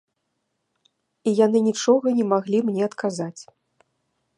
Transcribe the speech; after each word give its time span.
І 1.31 1.35
яны 1.45 1.57
нічога 1.69 2.07
не 2.21 2.25
маглі 2.33 2.57
мне 2.71 2.81
адказаць. 2.91 3.41